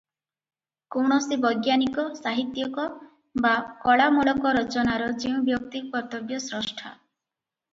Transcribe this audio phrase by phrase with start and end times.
[0.95, 2.87] କୌଣସି ବୈଜ୍ଞାନିକ, ସାହିତ୍ୟିକ
[3.47, 3.53] ବା
[3.85, 6.95] କଳାମୂଳକ ରଚନାର ଯେଉଁ ବ୍ୟକ୍ତି କର୍ତ୍ତବ୍ୟ ସ୍ରଷ୍ଠା।